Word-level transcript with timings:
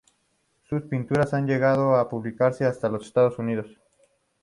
Sus 0.63 0.81
pinturas 0.81 1.31
llegaron 1.31 1.93
a 1.93 2.09
publicarse 2.09 2.65
hasta 2.65 2.87
en 2.87 2.95
Estados 2.95 3.37
Unidos. 3.37 3.67